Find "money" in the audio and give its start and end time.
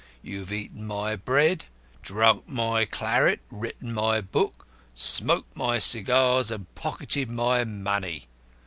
7.65-8.25